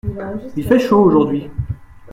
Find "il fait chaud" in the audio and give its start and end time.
0.57-0.97